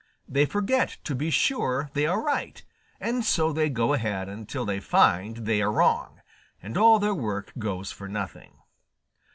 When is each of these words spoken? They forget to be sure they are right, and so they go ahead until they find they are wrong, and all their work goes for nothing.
They 0.27 0.47
forget 0.47 0.97
to 1.03 1.13
be 1.13 1.29
sure 1.29 1.91
they 1.93 2.07
are 2.07 2.23
right, 2.23 2.65
and 2.99 3.23
so 3.23 3.53
they 3.53 3.69
go 3.69 3.93
ahead 3.93 4.29
until 4.29 4.65
they 4.65 4.79
find 4.79 5.45
they 5.45 5.61
are 5.61 5.71
wrong, 5.71 6.21
and 6.59 6.75
all 6.75 6.97
their 6.97 7.13
work 7.13 7.53
goes 7.59 7.91
for 7.91 8.07
nothing. 8.07 8.53